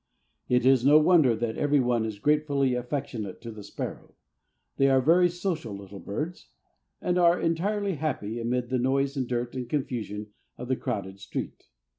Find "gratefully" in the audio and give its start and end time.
2.17-2.73